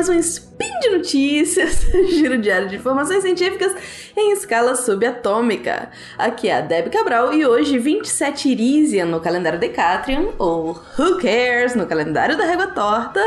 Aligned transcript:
mais 0.00 0.08
um 0.08 0.18
Spin 0.18 0.80
de 0.80 0.88
Notícias, 0.96 1.86
giro 2.08 2.38
diário 2.38 2.70
de 2.70 2.76
informações 2.76 3.20
científicas 3.20 3.70
em 4.16 4.32
escala 4.32 4.74
subatômica. 4.74 5.90
Aqui 6.16 6.48
é 6.48 6.56
a 6.56 6.62
Deb 6.62 6.88
Cabral 6.88 7.34
e 7.34 7.44
hoje, 7.44 7.78
27 7.78 8.48
Irisian 8.48 9.04
no 9.04 9.20
calendário 9.20 9.58
Decatrian, 9.58 10.30
ou 10.38 10.70
Who 10.98 11.18
Cares 11.20 11.74
no 11.74 11.86
calendário 11.86 12.34
da 12.34 12.46
Régua 12.46 12.68
Torta, 12.68 13.20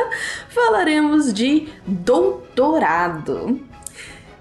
falaremos 0.50 1.32
de 1.32 1.68
doutorado. 1.86 3.62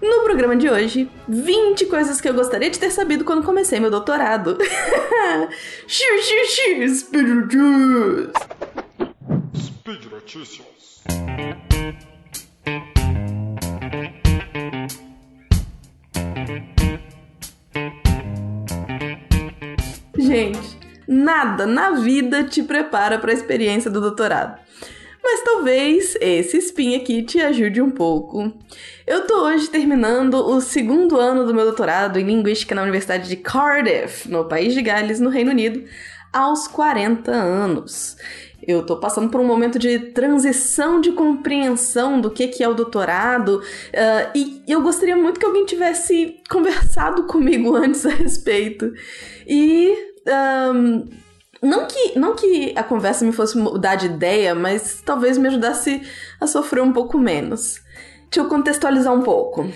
No 0.00 0.22
programa 0.22 0.56
de 0.56 0.70
hoje, 0.70 1.10
20 1.28 1.84
coisas 1.84 2.18
que 2.18 2.30
eu 2.30 2.32
gostaria 2.32 2.70
de 2.70 2.78
ter 2.78 2.90
sabido 2.90 3.26
quando 3.26 3.44
comecei 3.44 3.78
meu 3.78 3.90
doutorado. 3.90 4.56
xiu, 5.86 6.88
Speed 6.88 7.28
Notícias! 7.28 8.34
Speed 9.54 10.04
Notícias. 10.10 10.72
Gente, 20.16 20.78
nada 21.06 21.66
na 21.66 21.90
vida 21.92 22.44
te 22.44 22.62
prepara 22.62 23.18
para 23.18 23.32
a 23.32 23.34
experiência 23.34 23.90
do 23.90 24.00
doutorado. 24.00 24.60
Mas 25.22 25.42
talvez 25.42 26.16
esse 26.20 26.58
spin 26.58 26.96
aqui 26.96 27.22
te 27.22 27.40
ajude 27.40 27.80
um 27.80 27.90
pouco. 27.90 28.52
Eu 29.06 29.26
tô 29.26 29.44
hoje 29.46 29.68
terminando 29.68 30.34
o 30.34 30.60
segundo 30.60 31.18
ano 31.18 31.46
do 31.46 31.54
meu 31.54 31.64
doutorado 31.64 32.18
em 32.18 32.24
Linguística 32.24 32.74
na 32.74 32.82
Universidade 32.82 33.28
de 33.28 33.36
Cardiff, 33.36 34.28
no 34.28 34.44
país 34.44 34.74
de 34.74 34.82
Gales, 34.82 35.20
no 35.20 35.30
Reino 35.30 35.50
Unido, 35.50 35.84
aos 36.32 36.66
40 36.66 37.30
anos. 37.30 38.16
Eu 38.66 38.84
tô 38.86 38.96
passando 38.96 39.28
por 39.28 39.40
um 39.40 39.46
momento 39.46 39.78
de 39.78 39.98
transição 39.98 41.00
de 41.00 41.12
compreensão 41.12 42.20
do 42.20 42.30
que, 42.30 42.48
que 42.48 42.62
é 42.62 42.68
o 42.68 42.74
doutorado 42.74 43.56
uh, 43.58 44.30
e 44.34 44.62
eu 44.68 44.82
gostaria 44.82 45.16
muito 45.16 45.40
que 45.40 45.46
alguém 45.46 45.64
tivesse 45.64 46.40
conversado 46.48 47.24
comigo 47.24 47.74
antes 47.76 48.06
a 48.06 48.10
respeito. 48.10 48.92
E. 49.46 49.96
Um, 50.74 51.22
não 51.62 51.86
que, 51.86 52.18
não 52.18 52.34
que 52.34 52.72
a 52.74 52.82
conversa 52.82 53.24
me 53.24 53.30
fosse 53.30 53.56
mudar 53.56 53.94
de 53.94 54.06
ideia, 54.06 54.52
mas 54.52 55.00
talvez 55.04 55.38
me 55.38 55.46
ajudasse 55.46 56.02
a 56.40 56.46
sofrer 56.48 56.82
um 56.82 56.92
pouco 56.92 57.16
menos. 57.16 57.80
Deixa 58.24 58.40
eu 58.40 58.48
contextualizar 58.48 59.14
um 59.14 59.22
pouco. 59.22 59.70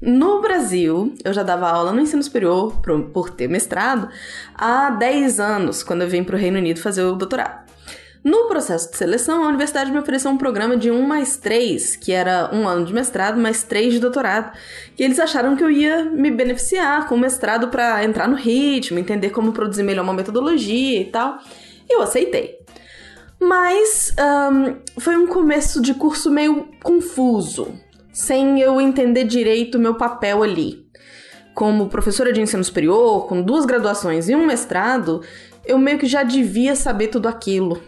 No 0.00 0.40
Brasil, 0.40 1.14
eu 1.24 1.32
já 1.32 1.42
dava 1.42 1.68
aula 1.68 1.92
no 1.92 2.00
ensino 2.00 2.22
superior 2.22 2.80
por, 3.12 3.30
ter 3.30 3.48
mestrado 3.48 4.08
há 4.54 4.90
10 4.90 5.38
anos, 5.38 5.82
quando 5.82 6.02
eu 6.02 6.08
vim 6.08 6.24
para 6.24 6.36
o 6.36 6.38
Reino 6.38 6.58
Unido 6.58 6.80
fazer 6.80 7.02
o 7.02 7.14
doutorado. 7.14 7.67
No 8.24 8.48
processo 8.48 8.90
de 8.90 8.96
seleção, 8.96 9.44
a 9.44 9.48
universidade 9.48 9.92
me 9.92 9.98
ofereceu 9.98 10.30
um 10.30 10.36
programa 10.36 10.76
de 10.76 10.90
1 10.90 11.02
mais 11.02 11.36
3, 11.36 11.96
que 11.96 12.12
era 12.12 12.50
um 12.52 12.66
ano 12.66 12.84
de 12.84 12.92
mestrado 12.92 13.40
mais 13.40 13.62
3 13.62 13.94
de 13.94 14.00
doutorado. 14.00 14.56
E 14.98 15.04
eles 15.04 15.18
acharam 15.18 15.56
que 15.56 15.62
eu 15.62 15.70
ia 15.70 16.04
me 16.04 16.30
beneficiar 16.30 17.06
com 17.08 17.14
o 17.14 17.18
mestrado 17.18 17.68
para 17.68 18.04
entrar 18.04 18.28
no 18.28 18.36
ritmo, 18.36 18.98
entender 18.98 19.30
como 19.30 19.52
produzir 19.52 19.84
melhor 19.84 20.02
uma 20.02 20.12
metodologia 20.12 21.00
e 21.00 21.04
tal. 21.04 21.38
E 21.88 21.94
eu 21.94 22.02
aceitei. 22.02 22.58
Mas 23.40 24.12
um, 24.18 25.00
foi 25.00 25.16
um 25.16 25.26
começo 25.26 25.80
de 25.80 25.94
curso 25.94 26.28
meio 26.28 26.68
confuso, 26.82 27.72
sem 28.12 28.60
eu 28.60 28.80
entender 28.80 29.24
direito 29.24 29.76
o 29.76 29.80
meu 29.80 29.94
papel 29.94 30.42
ali. 30.42 30.86
Como 31.54 31.88
professora 31.88 32.32
de 32.32 32.40
ensino 32.40 32.64
superior, 32.64 33.26
com 33.28 33.40
duas 33.40 33.64
graduações 33.64 34.28
e 34.28 34.34
um 34.34 34.44
mestrado, 34.44 35.22
eu 35.64 35.78
meio 35.78 35.98
que 35.98 36.06
já 36.06 36.24
devia 36.24 36.74
saber 36.74 37.08
tudo 37.08 37.28
aquilo. 37.28 37.80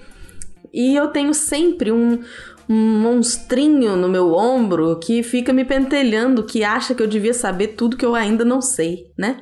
E 0.72 0.94
eu 0.94 1.08
tenho 1.08 1.34
sempre 1.34 1.90
um, 1.90 2.22
um 2.68 3.00
monstrinho 3.00 3.96
no 3.96 4.08
meu 4.08 4.32
ombro 4.32 4.98
que 5.00 5.22
fica 5.22 5.52
me 5.52 5.64
pentelhando, 5.64 6.44
que 6.44 6.62
acha 6.62 6.94
que 6.94 7.02
eu 7.02 7.06
devia 7.06 7.34
saber 7.34 7.68
tudo 7.68 7.96
que 7.96 8.06
eu 8.06 8.14
ainda 8.14 8.44
não 8.44 8.60
sei, 8.60 9.10
né? 9.18 9.40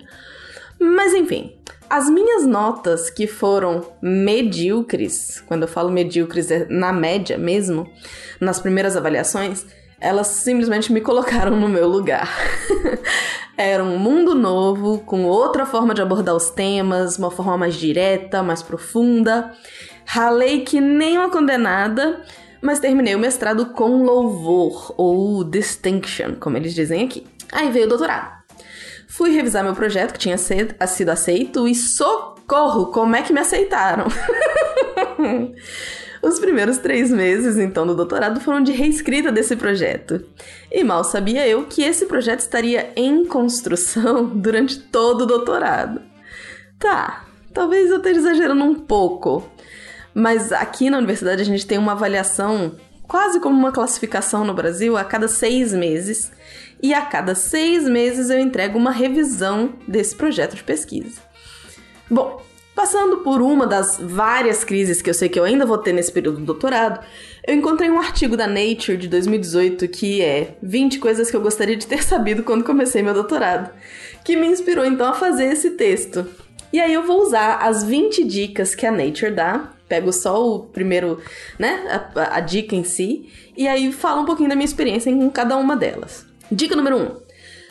Mas 0.81 1.13
enfim, 1.13 1.53
as 1.91 2.09
minhas 2.09 2.47
notas 2.47 3.11
que 3.11 3.27
foram 3.27 3.85
medíocres, 4.01 5.43
quando 5.47 5.63
eu 5.63 5.69
falo 5.69 5.91
medíocres 5.91 6.51
é 6.51 6.67
na 6.71 6.93
média 6.93 7.37
mesmo, 7.37 7.91
nas 8.41 8.61
primeiras 8.61 8.97
avaliações, 8.97 9.67
elas 10.01 10.29
simplesmente 10.29 10.93
me 10.93 11.01
colocaram 11.01 11.59
no 11.59 11.69
meu 11.69 11.89
lugar. 11.89 12.29
Era 13.61 13.83
um 13.83 13.99
mundo 13.99 14.37
novo, 14.37 15.01
com 15.01 15.25
outra 15.25 15.67
forma 15.67 15.93
de 15.93 16.01
abordar 16.01 16.37
os 16.37 16.49
temas, 16.49 17.19
uma 17.19 17.29
forma 17.29 17.59
mais 17.59 17.75
direta, 17.75 18.41
mais 18.41 18.63
profunda. 18.63 19.53
Ralei 20.05 20.61
que 20.61 20.81
nem 20.81 21.19
uma 21.19 21.29
condenada, 21.29 22.23
mas 22.63 22.79
terminei 22.79 23.17
o 23.17 23.19
mestrado 23.19 23.67
com 23.67 24.05
louvor, 24.05 24.95
ou 24.97 25.43
distinction, 25.43 26.37
como 26.39 26.57
eles 26.57 26.73
dizem 26.73 27.05
aqui. 27.05 27.27
Aí 27.51 27.69
veio 27.73 27.87
o 27.87 27.89
doutorado. 27.89 28.45
Fui 29.09 29.33
revisar 29.33 29.65
meu 29.65 29.75
projeto, 29.75 30.13
que 30.13 30.21
tinha 30.21 30.39
sido 30.39 31.11
aceito, 31.11 31.67
e 31.67 31.75
socorro, 31.75 32.93
como 32.93 33.17
é 33.17 33.23
que 33.23 33.33
me 33.33 33.41
aceitaram? 33.41 34.07
Os 36.23 36.39
primeiros 36.39 36.79
três 36.79 37.11
meses, 37.11 37.59
então, 37.59 37.87
do 37.87 37.95
doutorado 37.95 38.41
foram 38.41 38.63
de 38.63 38.73
reescrita 38.73 39.31
desse 39.31 39.55
projeto. 39.57 40.25
E 40.71 40.83
mal 40.83 41.05
sabia 41.05 41.47
eu 41.47 41.65
que 41.67 41.83
esse 41.83 42.07
projeto 42.07 42.41
estaria 42.41 42.93
em 42.97 43.25
construção 43.25 44.27
durante 44.35 44.81
todo 44.81 45.23
o 45.23 45.27
doutorado. 45.27 46.01
Tá, 46.79 47.25
talvez 47.53 47.91
eu 47.91 47.99
esteja 47.99 48.21
exagerando 48.21 48.65
um 48.65 48.75
pouco, 48.75 49.49
mas 50.15 50.53
aqui 50.53 50.91
na 50.91 50.99
universidade 50.99 51.43
a 51.43 51.45
gente 51.45 51.67
tem 51.67 51.79
uma 51.79 51.93
avaliação 51.93 52.77
quase 53.09 53.41
como 53.41 53.57
uma 53.57 53.73
classificação 53.73 54.45
no 54.45 54.55
Brasil 54.55 54.97
a 54.97 55.05
cada 55.05 55.29
seis 55.29 55.73
meses. 55.73 56.31
E 56.81 56.95
a 56.95 57.03
cada 57.03 57.35
seis 57.35 57.85
meses 57.85 58.31
eu 58.31 58.39
entrego 58.39 58.79
uma 58.79 58.93
revisão 58.93 59.75
desse 59.89 60.15
projeto 60.15 60.55
de 60.55 60.63
pesquisa. 60.63 61.21
Bom, 62.09 62.41
passando 62.79 63.17
por 63.19 63.43
uma 63.43 63.67
das 63.67 63.99
várias 64.01 64.63
crises 64.63 65.03
que 65.03 65.11
eu 65.11 65.15
sei 65.15 65.29
que 65.29 65.37
eu 65.37 65.43
ainda 65.43 65.67
vou 65.67 65.79
ter 65.79 65.93
nesse 65.93 66.13
período 66.13 66.39
do 66.39 66.45
doutorado, 66.45 67.05
eu 67.45 67.57
encontrei 67.57 67.91
um 67.91 67.99
artigo 67.99 68.37
da 68.37 68.47
Nature 68.47 68.97
de 68.97 69.09
2018 69.09 69.89
que 69.89 70.23
é 70.23 70.55
20 70.63 71.01
coisas 71.01 71.29
que 71.29 71.37
eu 71.37 71.41
gostaria 71.41 71.75
de 71.75 71.89
ter 71.89 72.01
sabido 72.07 72.45
quando 72.45 72.63
comecei 72.63 73.03
meu 73.03 73.13
doutorado, 73.13 73.69
que 74.23 74.37
me 74.37 74.47
inspirou 74.47 74.85
então 74.85 75.09
a 75.09 75.13
fazer 75.13 75.47
esse 75.47 75.71
texto. 75.71 76.25
E 76.73 76.79
aí 76.79 76.95
eu 76.95 77.03
vou 77.03 77.21
usar 77.21 77.57
as 77.57 77.83
20 77.83 78.23
dicas 78.23 78.77
que 78.77 78.87
a 78.87 78.93
Nature 78.93 79.33
dá 79.33 79.73
pego 79.89 80.13
só 80.13 80.41
o 80.41 80.61
primeiro, 80.61 81.21
né, 81.59 82.05
a, 82.15 82.37
a, 82.37 82.41
dica 82.41 82.77
em 82.77 82.85
si, 82.85 83.29
e 83.57 83.67
aí 83.67 83.91
falo 83.91 84.23
um 84.23 84.25
pouquinho 84.25 84.49
da 84.51 84.55
minha 84.55 84.67
experiência 84.67 85.11
em 85.11 85.29
cada 85.31 85.57
uma 85.57 85.75
delas. 85.75 86.25
Dica 86.53 86.77
número 86.77 86.97
1. 86.97 87.01
Um, 87.03 87.17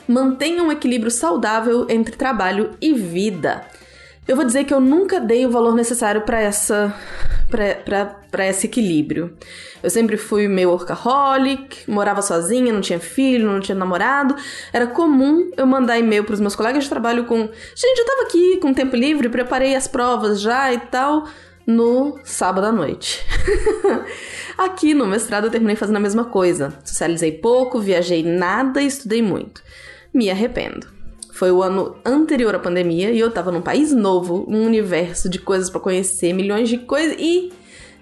mantenha 0.06 0.62
um 0.62 0.72
equilíbrio 0.72 1.12
saudável 1.12 1.86
entre 1.90 2.18
trabalho 2.18 2.72
e 2.82 2.94
vida. 2.94 3.66
Eu 4.28 4.36
vou 4.36 4.44
dizer 4.44 4.66
que 4.66 4.74
eu 4.74 4.82
nunca 4.82 5.20
dei 5.20 5.46
o 5.46 5.50
valor 5.50 5.74
necessário 5.74 6.22
para 6.22 6.42
essa 6.42 6.94
para 7.50 8.46
esse 8.46 8.68
equilíbrio. 8.68 9.38
Eu 9.82 9.90
sempre 9.90 10.18
fui 10.18 10.50
meio 10.50 10.70
workaholic, 10.70 11.90
morava 11.90 12.22
sozinha, 12.22 12.74
não 12.74 12.82
tinha 12.82 13.00
filho, 13.00 13.50
não 13.50 13.62
tinha 13.62 13.76
namorado. 13.76 14.36
Era 14.74 14.86
comum 14.86 15.50
eu 15.56 15.66
mandar 15.66 15.98
e-mail 15.98 16.26
para 16.26 16.34
os 16.34 16.42
meus 16.42 16.58
colegas 16.58 16.84
de 16.84 16.90
trabalho 16.90 17.24
com: 17.24 17.38
"Gente, 17.38 18.00
eu 18.00 18.06
tava 18.06 18.24
aqui 18.24 18.58
com 18.58 18.74
tempo 18.74 18.98
livre, 18.98 19.30
preparei 19.30 19.76
as 19.76 19.88
provas 19.88 20.42
já 20.42 20.74
e 20.74 20.80
tal" 20.80 21.26
no 21.66 22.18
sábado 22.24 22.66
à 22.66 22.72
noite. 22.72 23.26
Aqui 24.58 24.94
no 24.94 25.06
mestrado 25.06 25.48
eu 25.48 25.52
terminei 25.52 25.76
fazendo 25.76 25.98
a 25.98 26.00
mesma 26.00 26.24
coisa. 26.24 26.74
Socializei 26.86 27.34
pouco, 27.34 27.82
viajei 27.82 28.24
nada 28.24 28.82
e 28.82 28.88
estudei 28.88 29.22
muito. 29.22 29.62
Me 30.14 30.32
arrependo. 30.32 30.97
Foi 31.38 31.52
o 31.52 31.62
ano 31.62 31.96
anterior 32.04 32.56
à 32.56 32.58
pandemia 32.58 33.12
e 33.12 33.20
eu 33.20 33.30
tava 33.30 33.52
num 33.52 33.62
país 33.62 33.94
novo, 33.94 34.44
um 34.48 34.66
universo 34.66 35.30
de 35.30 35.38
coisas 35.38 35.70
para 35.70 35.80
conhecer, 35.80 36.34
milhões 36.34 36.68
de 36.68 36.80
coisas 36.80 37.16
e 37.20 37.54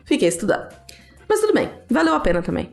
fiquei 0.05 0.29
estudando. 0.29 0.73
Mas 1.27 1.41
tudo 1.41 1.51
bem, 1.51 1.69
valeu 1.89 2.13
a 2.13 2.19
pena 2.21 2.41
também. 2.41 2.71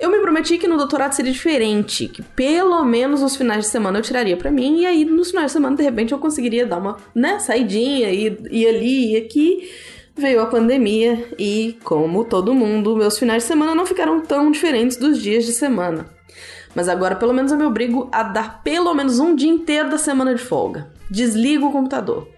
Eu 0.00 0.10
me 0.10 0.18
prometi 0.18 0.58
que 0.58 0.66
no 0.66 0.76
doutorado 0.76 1.12
seria 1.12 1.30
diferente, 1.30 2.08
que 2.08 2.22
pelo 2.22 2.82
menos 2.82 3.22
os 3.22 3.36
finais 3.36 3.66
de 3.66 3.70
semana 3.70 4.00
eu 4.00 4.02
tiraria 4.02 4.36
para 4.36 4.50
mim 4.50 4.80
e 4.80 4.86
aí 4.86 5.04
nos 5.04 5.30
finais 5.30 5.46
de 5.46 5.52
semana 5.52 5.76
de 5.76 5.82
repente 5.84 6.10
eu 6.10 6.18
conseguiria 6.18 6.66
dar 6.66 6.78
uma, 6.78 6.96
né, 7.14 7.38
saidinha 7.38 8.10
e 8.10 8.36
ir 8.50 8.66
ali 8.66 9.12
e 9.12 9.16
aqui 9.16 9.70
veio 10.16 10.40
a 10.40 10.46
pandemia 10.46 11.24
e, 11.38 11.78
como 11.84 12.24
todo 12.24 12.52
mundo, 12.52 12.96
meus 12.96 13.16
finais 13.16 13.44
de 13.44 13.46
semana 13.46 13.76
não 13.76 13.86
ficaram 13.86 14.20
tão 14.20 14.50
diferentes 14.50 14.96
dos 14.96 15.22
dias 15.22 15.44
de 15.44 15.52
semana. 15.52 16.06
Mas 16.74 16.88
agora, 16.88 17.16
pelo 17.16 17.32
menos, 17.32 17.50
eu 17.50 17.58
me 17.58 17.64
obrigo 17.64 18.08
a 18.12 18.22
dar 18.22 18.62
pelo 18.62 18.94
menos 18.94 19.18
um 19.18 19.34
dia 19.34 19.50
inteiro 19.50 19.90
da 19.90 19.98
semana 19.98 20.34
de 20.34 20.42
folga. 20.42 20.90
Desligo 21.10 21.66
o 21.66 21.72
computador. 21.72 22.28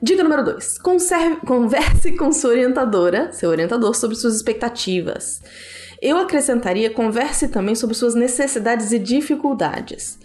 Dica 0.00 0.22
número 0.22 0.44
2. 0.44 0.78
Converse 1.46 2.12
com 2.12 2.32
sua 2.32 2.50
orientadora, 2.50 3.32
seu 3.32 3.50
orientador, 3.50 3.94
sobre 3.94 4.16
suas 4.16 4.36
expectativas. 4.36 5.42
Eu 6.00 6.16
acrescentaria 6.16 6.90
converse 6.90 7.48
também 7.48 7.74
sobre 7.74 7.96
suas 7.96 8.14
necessidades 8.14 8.92
e 8.92 8.98
dificuldades. 9.00 10.18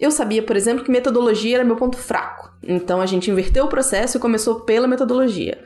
Eu 0.00 0.10
sabia, 0.10 0.42
por 0.42 0.56
exemplo, 0.56 0.82
que 0.82 0.90
metodologia 0.90 1.56
era 1.56 1.64
meu 1.64 1.76
ponto 1.76 1.98
fraco, 1.98 2.50
então 2.62 3.00
a 3.00 3.06
gente 3.06 3.30
inverteu 3.30 3.64
o 3.64 3.68
processo 3.68 4.16
e 4.16 4.20
começou 4.20 4.60
pela 4.60 4.88
metodologia. 4.88 5.58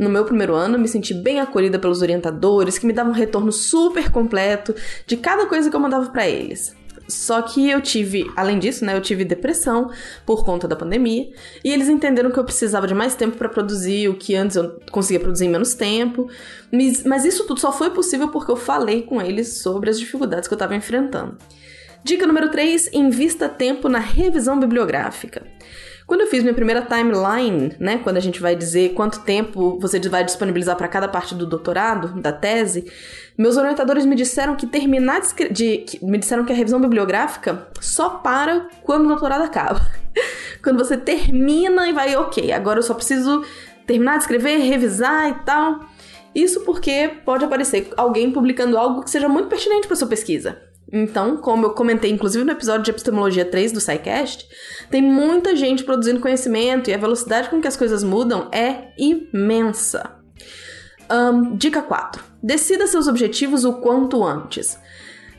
No 0.00 0.08
meu 0.08 0.24
primeiro 0.24 0.54
ano, 0.54 0.78
me 0.78 0.88
senti 0.88 1.12
bem 1.12 1.40
acolhida 1.40 1.78
pelos 1.78 2.00
orientadores, 2.00 2.78
que 2.78 2.86
me 2.86 2.92
davam 2.94 3.12
um 3.12 3.14
retorno 3.14 3.52
super 3.52 4.10
completo 4.10 4.74
de 5.06 5.14
cada 5.18 5.44
coisa 5.44 5.68
que 5.68 5.76
eu 5.76 5.80
mandava 5.80 6.08
para 6.08 6.26
eles. 6.26 6.74
Só 7.06 7.42
que 7.42 7.68
eu 7.68 7.82
tive, 7.82 8.24
além 8.34 8.58
disso, 8.58 8.82
né, 8.82 8.96
eu 8.96 9.02
tive 9.02 9.26
depressão 9.26 9.90
por 10.24 10.42
conta 10.42 10.66
da 10.66 10.74
pandemia, 10.74 11.28
e 11.62 11.70
eles 11.70 11.86
entenderam 11.90 12.30
que 12.30 12.38
eu 12.38 12.44
precisava 12.44 12.86
de 12.86 12.94
mais 12.94 13.14
tempo 13.14 13.36
para 13.36 13.50
produzir 13.50 14.08
o 14.08 14.14
que 14.14 14.34
antes 14.34 14.56
eu 14.56 14.80
conseguia 14.90 15.20
produzir 15.20 15.44
em 15.44 15.50
menos 15.50 15.74
tempo. 15.74 16.30
Mas 17.04 17.26
isso 17.26 17.46
tudo 17.46 17.60
só 17.60 17.70
foi 17.70 17.90
possível 17.90 18.28
porque 18.28 18.50
eu 18.50 18.56
falei 18.56 19.02
com 19.02 19.20
eles 19.20 19.60
sobre 19.60 19.90
as 19.90 19.98
dificuldades 19.98 20.48
que 20.48 20.54
eu 20.54 20.56
estava 20.56 20.74
enfrentando. 20.74 21.36
Dica 22.02 22.26
número 22.26 22.50
3: 22.50 22.88
invista 22.94 23.50
tempo 23.50 23.86
na 23.86 23.98
revisão 23.98 24.58
bibliográfica. 24.58 25.42
Quando 26.10 26.22
eu 26.22 26.26
fiz 26.26 26.42
minha 26.42 26.52
primeira 26.52 26.82
timeline, 26.82 27.72
né, 27.78 28.00
quando 28.02 28.16
a 28.16 28.20
gente 28.20 28.40
vai 28.40 28.56
dizer 28.56 28.94
quanto 28.94 29.20
tempo 29.20 29.78
você 29.78 30.00
vai 30.08 30.24
disponibilizar 30.24 30.74
para 30.74 30.88
cada 30.88 31.06
parte 31.06 31.36
do 31.36 31.46
doutorado, 31.46 32.20
da 32.20 32.32
tese, 32.32 32.90
meus 33.38 33.56
orientadores 33.56 34.04
me 34.04 34.16
disseram 34.16 34.56
que 34.56 34.66
terminar 34.66 35.20
de, 35.20 35.48
de 35.50 35.78
que, 35.78 36.04
me 36.04 36.18
disseram 36.18 36.44
que 36.44 36.52
a 36.52 36.56
revisão 36.56 36.80
bibliográfica 36.80 37.68
só 37.80 38.08
para 38.10 38.66
quando 38.82 39.04
o 39.04 39.08
doutorado 39.10 39.44
acaba. 39.44 39.86
quando 40.60 40.78
você 40.78 40.96
termina 40.96 41.88
e 41.88 41.92
vai, 41.92 42.16
OK, 42.16 42.50
agora 42.50 42.80
eu 42.80 42.82
só 42.82 42.94
preciso 42.94 43.44
terminar 43.86 44.16
de 44.16 44.24
escrever, 44.24 44.58
revisar 44.58 45.28
e 45.28 45.44
tal. 45.44 45.78
Isso 46.34 46.62
porque 46.62 47.18
pode 47.24 47.44
aparecer 47.44 47.88
alguém 47.96 48.32
publicando 48.32 48.76
algo 48.76 49.04
que 49.04 49.10
seja 49.10 49.28
muito 49.28 49.48
pertinente 49.48 49.86
para 49.86 49.94
sua 49.94 50.08
pesquisa. 50.08 50.60
Então, 50.92 51.36
como 51.36 51.66
eu 51.66 51.70
comentei, 51.70 52.10
inclusive 52.10 52.44
no 52.44 52.52
episódio 52.52 52.82
de 52.82 52.90
epistemologia 52.90 53.44
3 53.44 53.72
do 53.72 53.80
SciCast, 53.80 54.46
tem 54.90 55.00
muita 55.00 55.54
gente 55.54 55.84
produzindo 55.84 56.20
conhecimento 56.20 56.90
e 56.90 56.94
a 56.94 56.98
velocidade 56.98 57.48
com 57.48 57.60
que 57.60 57.68
as 57.68 57.76
coisas 57.76 58.02
mudam 58.02 58.48
é 58.52 58.92
imensa. 58.98 60.16
Um, 61.10 61.56
dica 61.56 61.82
4. 61.82 62.22
Decida 62.42 62.86
seus 62.86 63.06
objetivos 63.06 63.64
o 63.64 63.74
quanto 63.74 64.24
antes. 64.24 64.78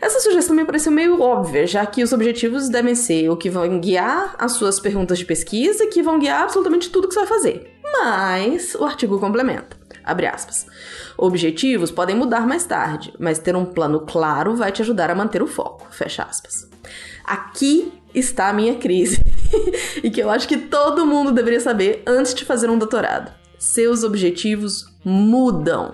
Essa 0.02 0.20
sugestão 0.20 0.56
me 0.56 0.66
pareceu 0.66 0.92
meio 0.92 1.22
óbvia, 1.22 1.68
já 1.68 1.86
que 1.86 2.04
os 2.04 2.12
objetivos 2.12 2.70
devem 2.70 2.96
ser 2.96 3.30
o 3.30 3.38
que 3.38 3.50
vão 3.50 3.80
guiar 3.80 4.36
as 4.40 4.54
suas 4.54 4.80
perguntas 4.80 5.20
de 5.20 5.26
pesquisa 5.26 5.86
que 5.88 6.02
vão 6.02 6.18
guiar 6.18 6.44
absolutamente 6.44 6.90
tudo 6.90 7.08
que 7.08 7.14
você 7.14 7.20
vai 7.20 7.30
fazer. 7.30 7.72
Mas 7.84 8.74
o 8.74 8.84
artigo 8.84 9.20
complementa. 9.20 9.81
Objetivos 11.18 11.92
podem 11.92 12.16
mudar 12.16 12.48
mais 12.48 12.66
tarde, 12.66 13.14
mas 13.20 13.40
ter 13.40 13.56
um 13.56 13.66
plano 13.66 14.02
claro 14.02 14.56
vai 14.56 14.72
te 14.72 14.82
ajudar 14.82 15.10
a 15.10 15.16
manter 15.16 15.42
o 15.42 15.48
foco. 15.48 15.88
Aqui 17.26 17.94
está 18.14 18.50
a 18.50 18.54
minha 18.54 18.76
crise. 18.76 19.24
e 20.04 20.10
que 20.10 20.22
eu 20.22 20.30
acho 20.30 20.48
que 20.48 20.58
todo 20.58 21.06
mundo 21.06 21.32
deveria 21.32 21.60
saber 21.60 22.04
antes 22.06 22.34
de 22.34 22.46
fazer 22.46 22.70
um 22.70 22.78
doutorado. 22.78 23.32
Seus 23.58 24.04
objetivos 24.04 24.86
mudam 25.04 25.94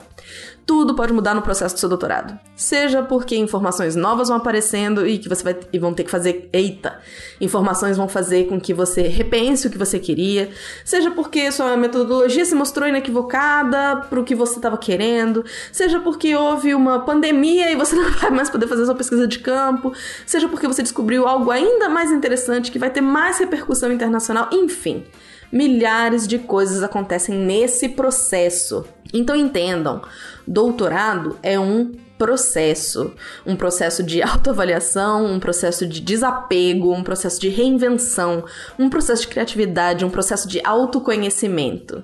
tudo 0.68 0.94
pode 0.94 1.14
mudar 1.14 1.34
no 1.34 1.42
processo 1.42 1.74
do 1.74 1.80
seu 1.80 1.88
doutorado. 1.88 2.38
Seja 2.54 3.02
porque 3.02 3.38
informações 3.38 3.96
novas 3.96 4.28
vão 4.28 4.36
aparecendo 4.36 5.08
e 5.08 5.18
que 5.18 5.30
você 5.30 5.42
vai 5.42 5.58
e 5.72 5.80
vão 5.80 5.94
ter 5.94 6.04
que 6.04 6.12
fazer, 6.12 6.50
eita, 6.52 7.00
informações 7.40 7.96
vão 7.96 8.10
fazer 8.10 8.50
com 8.50 8.60
que 8.60 8.74
você 8.74 9.04
repense 9.04 9.66
o 9.66 9.69
que 9.69 9.78
você 9.78 9.98
queria, 9.98 10.50
seja 10.84 11.10
porque 11.12 11.50
sua 11.54 11.78
metodologia 11.78 12.44
se 12.44 12.54
mostrou 12.54 12.86
inequivocada 12.86 14.02
para 14.10 14.19
o 14.19 14.25
que 14.25 14.36
você 14.36 14.58
estava 14.58 14.78
querendo, 14.78 15.46
seja 15.72 16.02
porque 16.02 16.36
houve 16.36 16.75
uma 16.75 17.00
pandemia 17.00 17.72
e 17.72 17.75
você 17.75 17.96
não 17.98 18.12
vai 18.12 18.30
mais 18.30 18.50
poder 18.50 18.68
fazer 18.68 18.86
sua 18.86 18.96
pesquisa 18.96 19.25
de 19.25 19.40
campo, 19.40 19.94
seja 20.25 20.50
porque 20.50 20.68
você 20.68 20.84
descobriu 20.84 21.25
algo 21.25 21.50
ainda 21.50 21.88
mais 21.88 22.12
interessante 22.12 22.72
que 22.72 22.78
vai 22.78 22.90
ter 22.90 23.00
mais 23.00 23.40
repercussão 23.40 23.90
internacional, 23.90 24.50
enfim. 24.52 25.06
Milhares 25.51 26.27
de 26.27 26.39
coisas 26.39 26.83
acontecem 26.83 27.35
nesse 27.35 27.89
processo. 27.89 28.85
Então 29.13 29.35
entendam, 29.35 30.01
doutorado 30.45 31.38
é 31.41 31.57
um 31.57 31.94
processo, 32.17 33.13
um 33.45 33.55
processo 33.55 34.03
de 34.03 34.21
autoavaliação, 34.23 35.25
um 35.25 35.39
processo 35.39 35.88
de 35.88 36.01
desapego, 36.01 36.91
um 36.91 37.03
processo 37.03 37.39
de 37.39 37.49
reinvenção, 37.49 38.44
um 38.77 38.89
processo 38.89 39.21
de 39.21 39.27
criatividade, 39.29 40.03
um 40.03 40.09
processo 40.09 40.47
de 40.47 40.59
autoconhecimento. 40.65 42.03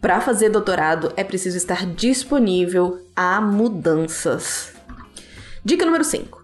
Para 0.00 0.20
fazer 0.20 0.48
doutorado 0.48 1.12
é 1.16 1.24
preciso 1.24 1.56
estar 1.56 1.84
disponível 1.84 3.04
a 3.14 3.40
mudanças. 3.40 4.72
Dica 5.64 5.84
número 5.84 6.04
5 6.04 6.37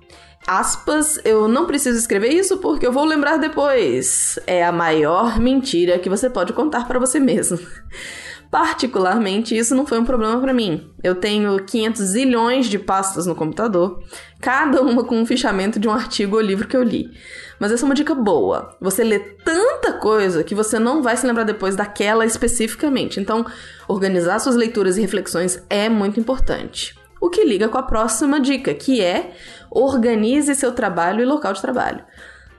aspas, 0.47 1.21
eu 1.25 1.49
não 1.49 1.67
preciso 1.67 1.99
escrever 1.99 2.29
isso 2.29 2.59
porque 2.59 2.87
eu 2.87 2.93
vou 2.93 3.05
lembrar 3.05 3.37
depois. 3.37 4.39
É 4.47 4.65
a 4.65 4.73
maior 4.73 5.39
mentira 5.39 5.99
que 5.99 6.09
você 6.09 6.29
pode 6.29 6.53
contar 6.53 6.87
para 6.87 6.99
você 6.99 7.19
mesmo. 7.19 7.59
Particularmente, 8.51 9.57
isso 9.57 9.75
não 9.75 9.85
foi 9.85 9.99
um 9.99 10.05
problema 10.05 10.41
para 10.41 10.55
mim. 10.55 10.89
Eu 11.03 11.17
tenho 11.17 11.65
500 11.65 12.01
zilhões 12.03 12.67
de 12.67 12.79
pastas 12.79 13.27
no 13.27 13.35
computador, 13.35 14.01
cada 14.41 14.81
uma 14.81 15.03
com 15.03 15.21
um 15.21 15.27
fichamento 15.27 15.81
de 15.81 15.89
um 15.89 15.93
artigo 15.93 16.37
ou 16.37 16.43
livro 16.43 16.69
que 16.69 16.77
eu 16.77 16.83
li. 16.85 17.11
Mas 17.59 17.73
essa 17.73 17.85
é 17.85 17.87
uma 17.87 17.97
dica 17.97 18.15
boa. 18.15 18.77
Você 18.81 19.03
lê 19.03 19.19
tanta 19.19 19.95
coisa 19.95 20.45
que 20.45 20.55
você 20.55 20.79
não 20.79 21.03
vai 21.03 21.17
se 21.17 21.27
lembrar 21.27 21.43
depois 21.43 21.75
daquela 21.75 22.25
especificamente. 22.25 23.19
Então, 23.19 23.45
organizar 23.89 24.39
suas 24.39 24.55
leituras 24.55 24.97
e 24.97 25.01
reflexões 25.01 25.61
é 25.69 25.89
muito 25.89 26.21
importante. 26.21 26.95
O 27.25 27.31
que 27.31 27.43
liga 27.43 27.71
com 27.71 27.79
a 27.79 27.83
próxima 27.83 28.39
dica, 28.39 28.75
que 28.75 29.01
é 29.01 29.33
organize 29.71 30.55
seu 30.55 30.73
trabalho 30.73 31.23
e 31.23 31.25
local 31.25 31.55
de 31.55 31.63
trabalho. 31.63 32.05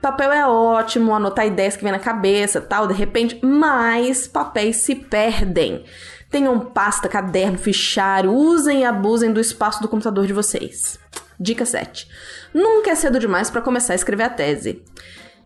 Papel 0.02 0.32
é 0.32 0.48
ótimo, 0.48 1.14
anotar 1.14 1.46
ideias 1.46 1.78
que 1.78 1.84
vem 1.84 1.92
na 1.92 2.00
cabeça, 2.00 2.60
tal, 2.60 2.88
de 2.88 2.94
repente, 2.96 3.40
mas 3.46 4.28
papéis 4.28 4.78
se 4.78 4.96
perdem. 4.96 5.86
Tenham 6.32 6.60
pasta, 6.60 7.08
caderno, 7.08 7.60
fichário, 7.60 8.34
usem 8.34 8.80
e 8.82 8.84
abusem 8.86 9.32
do 9.32 9.40
espaço 9.40 9.84
do 9.84 9.88
computador 9.88 10.26
de 10.26 10.34
vocês. 10.34 10.98
Dica 11.40 11.64
7. 11.64 12.08
Nunca 12.52 12.90
é 12.90 12.96
cedo 12.96 13.20
demais 13.20 13.52
para 13.52 13.62
começar 13.62 13.94
a 13.94 13.96
escrever 13.96 14.24
a 14.24 14.30
tese. 14.32 14.82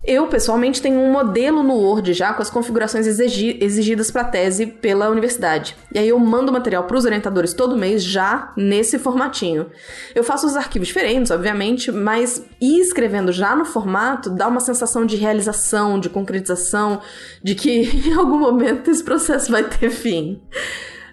Eu, 0.04 0.28
pessoalmente, 0.28 0.82
tenho 0.82 0.98
um 0.98 1.12
modelo 1.12 1.62
no 1.62 1.74
Word 1.74 2.14
já 2.14 2.34
com 2.34 2.42
as 2.42 2.50
configurações 2.50 3.06
exigi 3.06 3.58
exigidas 3.62 4.10
para 4.10 4.22
a 4.22 4.26
tese 4.26 4.66
pela 4.66 5.10
universidade. 5.10 5.76
E 5.94 6.00
aí 6.00 6.08
eu 6.08 6.18
mando 6.18 6.54
material 6.54 6.86
para 6.86 6.96
os 6.96 7.04
orientadores 7.04 7.54
todo 7.54 7.78
mês 7.78 8.02
já 8.02 8.54
nesse 8.56 8.98
formatinho. 8.98 9.70
Eu 10.16 10.24
faço 10.24 10.48
os 10.48 10.56
arquivos 10.56 10.88
diferentes, 10.88 11.32
obviamente, 11.32 11.92
mas 11.92 12.42
ir 12.62 12.80
escrevendo 12.80 13.34
já 13.34 13.54
no 13.56 13.66
formato 13.66 14.30
dá 14.30 14.48
uma 14.48 14.62
sensação 14.62 15.06
de 15.06 15.18
realização, 15.18 16.00
de 16.00 16.08
concretização, 16.08 17.02
de 17.44 17.54
que 17.54 17.70
em 18.08 18.14
algum 18.14 18.40
momento 18.40 18.90
esse 18.90 19.04
processo 19.04 19.52
vai 19.52 19.66
ter 19.66 19.90
fim. 19.90 20.42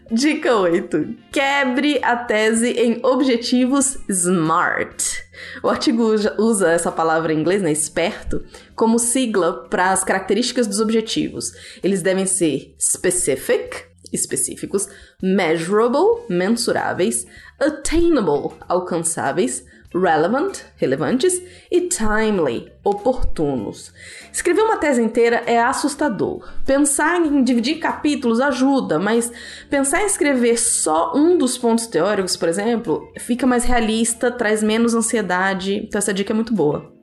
Dica 0.09 0.55
8. 0.55 1.17
Quebre 1.33 1.99
a 2.05 2.15
tese 2.15 2.71
em 2.71 3.01
objetivos 3.03 3.99
SMART. 4.09 5.26
O 5.63 5.69
artigo 5.69 6.03
usa 6.39 6.71
essa 6.71 6.93
palavra 6.93 7.33
em 7.33 7.41
inglês, 7.41 7.63
né, 7.63 7.73
esperto, 7.73 8.45
como 8.75 8.99
sigla 8.99 9.69
para 9.69 9.93
as 9.93 10.05
características 10.05 10.67
dos 10.67 10.81
objetivos. 10.81 11.53
Eles 11.83 12.03
devem 12.03 12.27
ser 12.27 12.75
specific, 12.79 13.85
específicos, 14.13 14.89
measurable, 15.23 16.25
mensuráveis, 16.29 17.27
attainable, 17.59 18.57
alcançáveis, 18.69 19.65
relevant, 19.95 20.61
relevantes, 20.77 21.41
e 21.71 21.83
timely, 21.83 22.73
oportunos. 22.85 23.93
Escrever 24.33 24.63
uma 24.63 24.77
tese 24.77 25.03
inteira 25.03 25.43
é 25.47 25.61
assustador. 25.61 26.49
Pensar 26.65 27.21
em 27.21 27.43
dividir 27.43 27.79
capítulos 27.79 28.41
ajuda, 28.41 28.99
mas 28.99 29.33
pensar 29.71 30.03
em 30.03 30.07
escrever 30.07 30.59
só 30.59 31.13
um 31.15 31.39
dos 31.39 31.57
pontos 31.57 31.87
teóricos, 31.87 32.37
por 32.37 32.49
exemplo, 32.49 33.11
fica 33.19 33.47
mais 33.47 33.65
realista, 33.65 34.31
traz 34.31 34.63
menos 34.63 34.95
ansiedade, 34.95 35.75
então 35.75 35.99
essa 35.99 36.15
dica 36.15 36.33
é 36.33 36.35
muito 36.35 36.55
boa. 36.55 36.97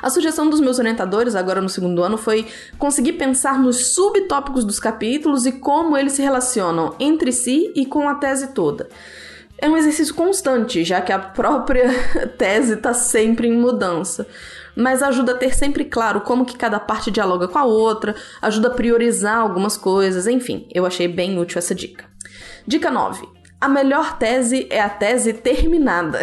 A 0.00 0.10
sugestão 0.10 0.48
dos 0.48 0.60
meus 0.60 0.78
orientadores, 0.78 1.34
agora 1.34 1.60
no 1.60 1.68
segundo 1.68 2.02
ano, 2.02 2.16
foi 2.16 2.46
conseguir 2.78 3.14
pensar 3.14 3.58
nos 3.58 3.94
subtópicos 3.94 4.64
dos 4.64 4.80
capítulos 4.80 5.46
e 5.46 5.52
como 5.52 5.96
eles 5.96 6.14
se 6.14 6.22
relacionam 6.22 6.94
entre 6.98 7.32
si 7.32 7.72
e 7.74 7.84
com 7.84 8.08
a 8.08 8.14
tese 8.14 8.48
toda. 8.48 8.88
É 9.60 9.68
um 9.68 9.76
exercício 9.76 10.14
constante, 10.14 10.84
já 10.84 11.00
que 11.00 11.12
a 11.12 11.18
própria 11.18 11.90
tese 12.38 12.74
está 12.74 12.94
sempre 12.94 13.48
em 13.48 13.58
mudança. 13.58 14.26
Mas 14.76 15.02
ajuda 15.02 15.32
a 15.32 15.36
ter 15.36 15.52
sempre 15.54 15.84
claro 15.84 16.20
como 16.20 16.44
que 16.44 16.56
cada 16.56 16.78
parte 16.78 17.10
dialoga 17.10 17.48
com 17.48 17.58
a 17.58 17.64
outra, 17.64 18.14
ajuda 18.40 18.68
a 18.68 18.74
priorizar 18.74 19.38
algumas 19.38 19.76
coisas, 19.76 20.28
enfim, 20.28 20.68
eu 20.72 20.86
achei 20.86 21.08
bem 21.08 21.38
útil 21.40 21.58
essa 21.58 21.74
dica. 21.74 22.04
Dica 22.64 22.88
9. 22.88 23.28
A 23.60 23.68
melhor 23.68 24.16
tese 24.16 24.68
é 24.70 24.80
a 24.80 24.88
tese 24.88 25.32
terminada. 25.32 26.20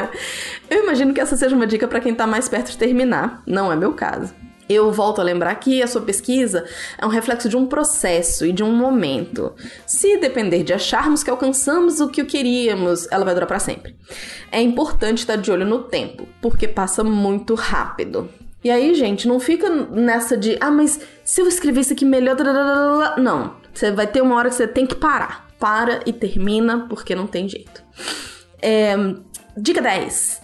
eu 0.70 0.82
imagino 0.82 1.12
que 1.12 1.20
essa 1.20 1.36
seja 1.36 1.54
uma 1.54 1.66
dica 1.66 1.86
para 1.86 2.00
quem 2.00 2.12
está 2.12 2.26
mais 2.26 2.48
perto 2.48 2.70
de 2.70 2.78
terminar, 2.78 3.42
não 3.46 3.70
é 3.70 3.76
meu 3.76 3.92
caso. 3.92 4.34
Eu 4.72 4.90
volto 4.90 5.20
a 5.20 5.24
lembrar 5.24 5.54
que 5.56 5.82
a 5.82 5.86
sua 5.86 6.02
pesquisa 6.02 6.64
é 6.98 7.04
um 7.04 7.10
reflexo 7.10 7.48
de 7.48 7.56
um 7.56 7.66
processo 7.66 8.46
e 8.46 8.52
de 8.52 8.62
um 8.62 8.72
momento. 8.72 9.52
Se 9.86 10.16
depender 10.16 10.62
de 10.62 10.72
acharmos 10.72 11.22
que 11.22 11.30
alcançamos 11.30 12.00
o 12.00 12.08
que 12.08 12.24
queríamos, 12.24 13.06
ela 13.10 13.24
vai 13.24 13.34
durar 13.34 13.46
para 13.46 13.58
sempre. 13.58 13.96
É 14.50 14.60
importante 14.60 15.18
estar 15.18 15.36
de 15.36 15.50
olho 15.50 15.66
no 15.66 15.84
tempo, 15.84 16.26
porque 16.40 16.66
passa 16.66 17.04
muito 17.04 17.54
rápido. 17.54 18.28
E 18.64 18.70
aí, 18.70 18.94
gente, 18.94 19.26
não 19.26 19.40
fica 19.40 19.68
nessa 19.68 20.36
de, 20.36 20.56
ah, 20.60 20.70
mas 20.70 21.00
se 21.24 21.40
eu 21.40 21.48
escrever 21.48 21.80
isso 21.80 21.92
aqui 21.92 22.04
melhor. 22.04 22.36
Não. 23.18 23.56
Você 23.74 23.90
vai 23.90 24.06
ter 24.06 24.22
uma 24.22 24.36
hora 24.36 24.48
que 24.48 24.54
você 24.54 24.68
tem 24.68 24.86
que 24.86 24.94
parar. 24.94 25.48
para 25.58 26.00
e 26.04 26.12
termina, 26.12 26.86
porque 26.88 27.14
não 27.14 27.26
tem 27.26 27.48
jeito. 27.48 27.84
É, 28.60 28.94
dica 29.56 29.80
10. 29.80 30.42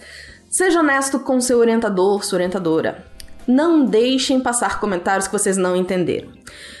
Seja 0.49 0.79
honesto 0.79 1.19
com 1.19 1.39
seu 1.39 1.59
orientador, 1.59 2.23
sua 2.23 2.37
orientadora. 2.37 3.05
Não 3.49 3.83
deixem 3.83 4.39
passar 4.39 4.79
comentários 4.79 5.25
que 5.25 5.33
vocês 5.33 5.57
não 5.57 5.75
entenderam. 5.75 6.29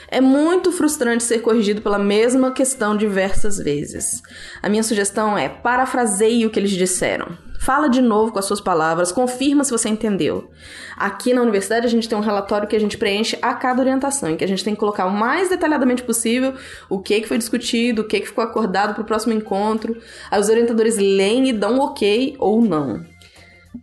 É 0.07 0.21
muito 0.21 0.71
frustrante 0.71 1.23
ser 1.23 1.39
corrigido 1.39 1.81
pela 1.81 1.97
mesma 1.97 2.51
questão 2.51 2.95
diversas 2.95 3.57
vezes. 3.57 4.21
A 4.61 4.69
minha 4.69 4.83
sugestão 4.83 5.35
é 5.35 5.49
parafraseie 5.49 6.45
o 6.45 6.51
que 6.51 6.59
eles 6.59 6.69
disseram. 6.69 7.35
Fala 7.59 7.87
de 7.87 8.03
novo 8.03 8.31
com 8.31 8.37
as 8.37 8.45
suas 8.45 8.61
palavras, 8.61 9.11
confirma 9.11 9.63
se 9.63 9.71
você 9.71 9.89
entendeu. 9.89 10.51
Aqui 10.95 11.33
na 11.33 11.41
universidade 11.41 11.87
a 11.87 11.89
gente 11.89 12.07
tem 12.07 12.15
um 12.15 12.21
relatório 12.21 12.67
que 12.67 12.75
a 12.75 12.79
gente 12.79 12.99
preenche 12.99 13.35
a 13.41 13.55
cada 13.55 13.81
orientação, 13.81 14.29
em 14.29 14.37
que 14.37 14.43
a 14.43 14.47
gente 14.47 14.63
tem 14.63 14.75
que 14.75 14.79
colocar 14.79 15.07
o 15.07 15.11
mais 15.11 15.49
detalhadamente 15.49 16.03
possível 16.03 16.53
o 16.87 16.99
que, 16.99 17.21
que 17.21 17.27
foi 17.27 17.39
discutido, 17.39 18.03
o 18.03 18.07
que, 18.07 18.19
que 18.19 18.27
ficou 18.27 18.43
acordado 18.43 18.93
para 18.93 19.01
o 19.01 19.07
próximo 19.07 19.33
encontro. 19.33 19.99
Aí 20.29 20.39
os 20.39 20.49
orientadores 20.49 20.97
leem 20.97 21.49
e 21.49 21.53
dão 21.53 21.79
ok 21.79 22.35
ou 22.37 22.61
não. 22.61 23.03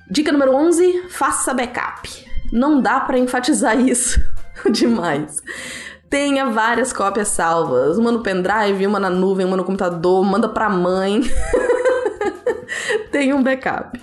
Dica 0.08 0.30
número 0.30 0.54
11: 0.54 1.08
faça 1.08 1.52
backup. 1.52 2.25
Não 2.52 2.80
dá 2.80 3.00
para 3.00 3.18
enfatizar 3.18 3.78
isso 3.80 4.20
demais. 4.70 5.42
Tenha 6.08 6.46
várias 6.46 6.92
cópias 6.92 7.28
salvas, 7.28 7.98
uma 7.98 8.12
no 8.12 8.22
pendrive, 8.22 8.86
uma 8.86 9.00
na 9.00 9.10
nuvem, 9.10 9.44
uma 9.44 9.56
no 9.56 9.64
computador, 9.64 10.24
manda 10.24 10.48
pra 10.48 10.68
mãe. 10.68 11.20
Tenha 13.10 13.34
um 13.34 13.42
backup. 13.42 14.00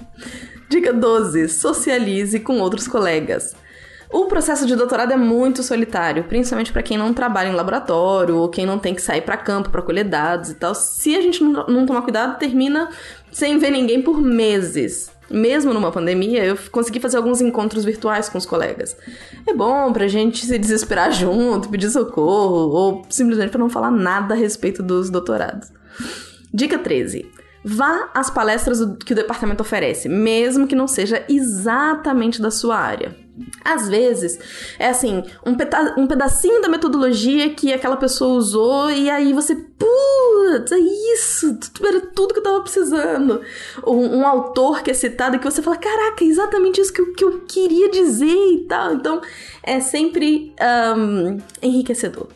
Dica 0.69 0.91
12: 0.91 1.47
socialize 1.47 2.39
com 2.39 2.59
outros 2.59 2.88
colegas. 2.88 3.55
O 4.13 4.25
processo 4.25 4.67
de 4.67 4.75
doutorado 4.75 5.12
é 5.12 5.17
muito 5.17 5.63
solitário, 5.63 6.25
principalmente 6.25 6.72
para 6.72 6.84
quem 6.84 7.00
não 7.00 7.12
trabalha 7.15 7.50
em 7.50 7.55
laboratório 7.55 8.38
ou 8.38 8.48
quem 8.48 8.63
não 8.63 8.77
tem 8.77 8.93
que 8.93 9.01
sair 9.01 9.22
para 9.22 9.36
campo 9.36 9.72
para 9.72 9.82
colher 9.82 10.03
dados 10.03 10.51
e 10.51 10.53
tal. 10.53 10.75
Se 10.75 11.15
a 11.15 11.22
gente 11.22 11.43
não 11.43 11.88
tomar 11.88 12.03
cuidado, 12.03 12.38
termina 12.38 12.89
sem 13.32 13.58
ver 13.58 13.72
ninguém 13.72 14.03
por 14.03 14.22
meses. 14.22 15.12
Mesmo 15.32 15.74
numa 15.74 15.91
pandemia, 15.91 16.46
eu 16.46 16.55
consegui 16.72 17.00
fazer 17.00 17.17
alguns 17.17 17.41
encontros 17.41 17.84
virtuais 17.84 18.29
com 18.29 18.38
os 18.38 18.46
colegas. 18.46 18.96
É 19.48 19.53
bom 19.53 19.91
pra 19.91 20.08
gente 20.08 20.46
se 20.46 20.60
desesperar 20.60 21.10
junto, 21.12 21.70
pedir 21.70 21.89
socorro 21.89 22.70
ou 22.70 23.05
simplesmente 23.10 23.50
para 23.50 23.60
não 23.60 23.70
falar 23.70 23.89
nada 23.89 24.36
a 24.36 24.38
respeito 24.38 24.84
dos 24.84 25.10
doutorados. 25.10 25.72
Dica 26.53 26.77
13. 26.77 27.25
Vá 27.65 28.12
às 28.13 28.29
palestras 28.29 28.79
que 29.03 29.13
o 29.13 29.15
departamento 29.15 29.63
oferece, 29.63 30.08
mesmo 30.08 30.67
que 30.67 30.75
não 30.75 30.88
seja 30.88 31.25
exatamente 31.27 32.39
da 32.39 32.51
sua 32.51 32.77
área. 32.77 33.22
Às 33.65 33.89
vezes, 33.89 34.37
é 34.77 34.89
assim, 34.89 35.23
um, 35.45 35.55
peta 35.55 35.95
um 35.97 36.05
pedacinho 36.05 36.61
da 36.61 36.69
metodologia 36.69 37.49
que 37.49 37.73
aquela 37.73 37.97
pessoa 37.97 38.35
usou 38.35 38.91
e 38.91 39.09
aí 39.09 39.33
você, 39.33 39.55
putz, 39.55 40.71
é 40.71 40.77
isso, 40.77 41.57
era 41.83 41.99
tudo 42.01 42.33
que 42.33 42.39
eu 42.39 42.43
tava 42.43 42.61
precisando. 42.61 43.41
Um, 43.85 44.19
um 44.19 44.27
autor 44.27 44.83
que 44.83 44.91
é 44.91 44.93
citado 44.93 45.39
que 45.39 45.45
você 45.45 45.63
fala, 45.63 45.77
caraca, 45.77 46.23
é 46.23 46.27
exatamente 46.27 46.79
isso 46.79 46.93
que 46.93 47.01
eu, 47.01 47.13
que 47.13 47.23
eu 47.23 47.41
queria 47.41 47.89
dizer 47.89 48.25
e 48.27 48.65
tal. 48.67 48.93
Então, 48.93 49.21
é 49.63 49.79
sempre 49.79 50.53
um, 50.95 51.37
enriquecedor. 51.61 52.27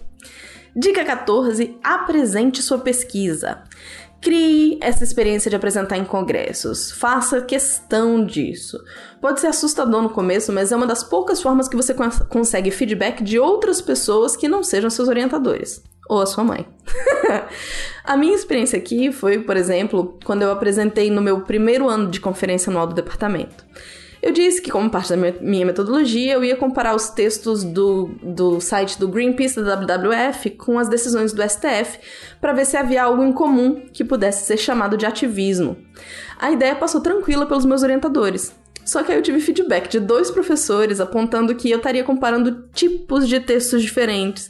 Dica 0.75 1.03
14: 1.03 1.77
apresente 1.83 2.61
sua 2.61 2.79
pesquisa. 2.79 3.63
Crie 4.21 4.79
essa 4.81 5.03
experiência 5.03 5.49
de 5.49 5.55
apresentar 5.55 5.97
em 5.97 6.03
congressos. 6.03 6.91
Faça 6.91 7.41
questão 7.41 8.25
disso. 8.25 8.79
Pode 9.21 9.39
ser 9.39 9.47
assustador 9.47 10.01
no 10.01 10.09
começo, 10.09 10.51
mas 10.51 10.71
é 10.71 10.75
uma 10.75 10.87
das 10.87 11.03
poucas 11.03 11.41
formas 11.41 11.67
que 11.67 11.75
você 11.75 11.93
cons 11.93 12.19
consegue 12.29 12.71
feedback 12.71 13.23
de 13.23 13.39
outras 13.39 13.81
pessoas 13.81 14.35
que 14.35 14.47
não 14.47 14.63
sejam 14.63 14.89
seus 14.89 15.07
orientadores. 15.07 15.83
Ou 16.09 16.21
a 16.21 16.25
sua 16.25 16.43
mãe. 16.43 16.65
a 18.03 18.17
minha 18.17 18.33
experiência 18.33 18.79
aqui 18.79 19.11
foi, 19.11 19.39
por 19.39 19.57
exemplo, 19.57 20.17
quando 20.23 20.41
eu 20.41 20.51
apresentei 20.51 21.11
no 21.11 21.21
meu 21.21 21.41
primeiro 21.41 21.89
ano 21.89 22.09
de 22.09 22.19
conferência 22.19 22.69
anual 22.69 22.87
do 22.87 22.95
departamento. 22.95 23.65
Eu 24.21 24.31
disse 24.31 24.61
que, 24.61 24.71
como 24.71 24.89
parte 24.89 25.09
da 25.09 25.31
minha 25.41 25.65
metodologia, 25.65 26.33
eu 26.33 26.43
ia 26.43 26.55
comparar 26.55 26.95
os 26.95 27.09
textos 27.09 27.63
do, 27.63 28.09
do 28.21 28.59
site 28.59 28.99
do 28.99 29.07
Greenpeace 29.07 29.61
da 29.61 29.75
WWF 29.75 30.49
com 30.51 30.79
as 30.79 30.89
decisões 30.89 31.33
do 31.33 31.41
STF 31.47 31.99
para 32.41 32.53
ver 32.53 32.65
se 32.65 32.75
havia 32.75 33.03
algo 33.03 33.23
em 33.23 33.31
comum 33.31 33.81
que 33.93 34.03
pudesse 34.03 34.45
ser 34.45 34.57
chamado 34.57 34.97
de 34.97 35.05
ativismo. 35.05 35.77
A 36.39 36.51
ideia 36.51 36.75
passou 36.75 37.01
tranquila 37.01 37.45
pelos 37.45 37.65
meus 37.65 37.83
orientadores. 37.83 38.53
Só 38.83 39.03
que 39.03 39.11
aí 39.11 39.17
eu 39.17 39.21
tive 39.21 39.41
feedback 39.41 39.89
de 39.89 39.99
dois 39.99 40.31
professores 40.31 41.01
apontando 41.01 41.53
que 41.53 41.69
eu 41.69 41.77
estaria 41.77 42.05
comparando 42.05 42.69
tipos 42.73 43.27
de 43.27 43.39
textos 43.39 43.81
diferentes. 43.81 44.49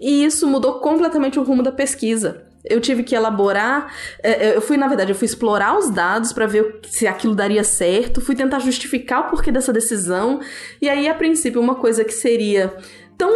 E 0.00 0.24
isso 0.24 0.46
mudou 0.46 0.80
completamente 0.80 1.38
o 1.38 1.44
rumo 1.44 1.62
da 1.62 1.70
pesquisa 1.70 2.45
eu 2.68 2.80
tive 2.80 3.02
que 3.02 3.14
elaborar. 3.14 3.92
É, 4.22 4.48
é, 4.48 4.56
eu 4.56 4.60
fui, 4.60 4.76
na 4.76 4.88
verdade, 4.88 5.12
eu 5.12 5.16
fui 5.16 5.26
explorar 5.26 5.78
os 5.78 5.90
dados 5.90 6.32
para 6.32 6.46
ver 6.46 6.80
se 6.88 7.06
aquilo 7.06 7.34
daria 7.34 7.64
certo, 7.64 8.20
fui 8.20 8.34
tentar 8.34 8.58
justificar 8.58 9.26
o 9.26 9.30
porquê 9.30 9.52
dessa 9.52 9.72
decisão. 9.72 10.40
E 10.80 10.88
aí, 10.88 11.08
a 11.08 11.14
princípio, 11.14 11.60
uma 11.60 11.76
coisa 11.76 12.04
que 12.04 12.12
seria 12.12 12.74
tão. 13.16 13.30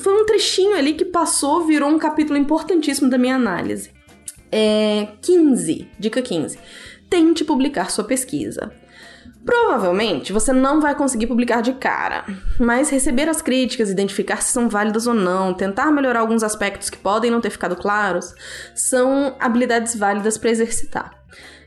Foi 0.00 0.12
um 0.12 0.26
trechinho 0.26 0.76
ali 0.76 0.94
que 0.94 1.04
passou, 1.04 1.66
virou 1.66 1.88
um 1.88 1.98
capítulo 1.98 2.38
importantíssimo 2.38 3.10
da 3.10 3.18
minha 3.18 3.36
análise. 3.36 3.90
É, 4.50 5.08
15. 5.20 5.88
Dica 5.98 6.22
15. 6.22 6.58
Tente 7.10 7.44
publicar 7.44 7.90
sua 7.90 8.04
pesquisa. 8.04 8.72
Provavelmente 9.48 10.30
você 10.30 10.52
não 10.52 10.78
vai 10.78 10.94
conseguir 10.94 11.26
publicar 11.26 11.62
de 11.62 11.72
cara, 11.72 12.26
mas 12.60 12.90
receber 12.90 13.30
as 13.30 13.40
críticas, 13.40 13.88
identificar 13.88 14.42
se 14.42 14.52
são 14.52 14.68
válidas 14.68 15.06
ou 15.06 15.14
não, 15.14 15.54
tentar 15.54 15.90
melhorar 15.90 16.20
alguns 16.20 16.42
aspectos 16.42 16.90
que 16.90 16.98
podem 16.98 17.30
não 17.30 17.40
ter 17.40 17.48
ficado 17.48 17.74
claros, 17.74 18.34
são 18.74 19.34
habilidades 19.40 19.96
válidas 19.96 20.36
para 20.36 20.50
exercitar. 20.50 21.12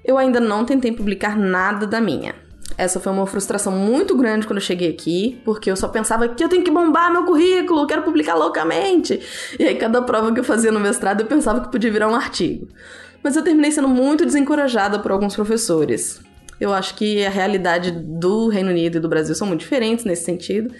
Eu 0.06 0.16
ainda 0.16 0.40
não 0.40 0.64
tentei 0.64 0.92
publicar 0.92 1.36
nada 1.36 1.88
da 1.88 2.00
minha. 2.00 2.36
Essa 2.78 3.00
foi 3.00 3.12
uma 3.12 3.26
frustração 3.26 3.72
muito 3.72 4.16
grande 4.16 4.46
quando 4.46 4.58
eu 4.58 4.64
cheguei 4.64 4.92
aqui, 4.92 5.42
porque 5.44 5.72
eu 5.72 5.76
só 5.76 5.88
pensava 5.88 6.30
que 6.30 6.44
eu 6.44 6.50
tenho 6.50 6.64
que 6.64 6.70
bombar 6.70 7.12
meu 7.12 7.24
currículo, 7.24 7.82
eu 7.82 7.88
quero 7.88 8.04
publicar 8.04 8.36
loucamente. 8.36 9.20
E 9.60 9.64
aí, 9.64 9.74
cada 9.74 10.04
prova 10.04 10.32
que 10.32 10.40
eu 10.40 10.44
fazia 10.44 10.72
no 10.72 10.80
mestrado, 10.80 11.22
eu 11.22 11.26
pensava 11.26 11.62
que 11.62 11.72
podia 11.72 11.92
virar 11.92 12.08
um 12.08 12.16
artigo. 12.16 12.68
Mas 13.24 13.36
eu 13.36 13.44
terminei 13.44 13.72
sendo 13.72 13.88
muito 13.88 14.24
desencorajada 14.24 15.00
por 15.00 15.12
alguns 15.12 15.36
professores. 15.36 16.22
Eu 16.62 16.72
acho 16.72 16.94
que 16.94 17.26
a 17.26 17.30
realidade 17.32 17.90
do 17.90 18.48
Reino 18.48 18.70
Unido 18.70 18.98
e 18.98 19.00
do 19.00 19.10
Brasil 19.10 19.34
são 19.34 19.48
muito 19.48 19.62
diferentes 19.62 20.06
nesse 20.06 20.24
sentido. 20.24 20.72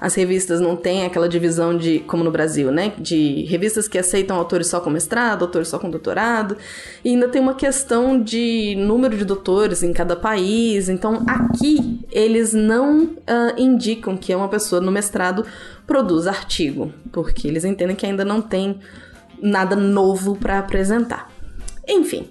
As 0.00 0.16
revistas 0.16 0.60
não 0.60 0.74
têm 0.74 1.06
aquela 1.06 1.28
divisão 1.28 1.78
de, 1.78 2.00
como 2.00 2.24
no 2.24 2.30
Brasil, 2.32 2.72
né? 2.72 2.92
De 2.98 3.44
revistas 3.44 3.86
que 3.86 3.96
aceitam 3.96 4.36
autores 4.36 4.66
só 4.66 4.80
com 4.80 4.90
mestrado, 4.90 5.42
autores 5.42 5.68
só 5.68 5.78
com 5.78 5.88
doutorado. 5.88 6.56
E 7.04 7.10
ainda 7.10 7.28
tem 7.28 7.40
uma 7.40 7.54
questão 7.54 8.20
de 8.20 8.74
número 8.76 9.16
de 9.16 9.24
doutores 9.24 9.84
em 9.84 9.92
cada 9.92 10.16
país. 10.16 10.88
Então, 10.88 11.24
aqui, 11.28 12.00
eles 12.10 12.52
não 12.52 13.04
uh, 13.04 13.54
indicam 13.56 14.16
que 14.16 14.34
uma 14.34 14.48
pessoa 14.48 14.80
no 14.80 14.90
mestrado 14.90 15.46
produz 15.86 16.26
artigo, 16.26 16.92
porque 17.12 17.46
eles 17.46 17.64
entendem 17.64 17.94
que 17.94 18.04
ainda 18.04 18.24
não 18.24 18.42
tem 18.42 18.80
nada 19.40 19.76
novo 19.76 20.34
para 20.34 20.58
apresentar. 20.58 21.30
Enfim, 21.86 22.28